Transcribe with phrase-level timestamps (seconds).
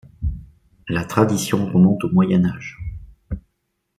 [0.87, 2.79] La tradition remonte au Moyen Âge.